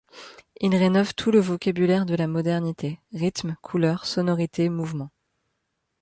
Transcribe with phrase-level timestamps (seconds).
[0.59, 5.11] Il rénove tout le vocabulaire de la modernité: rythme, couleur, sonorité, mouvement.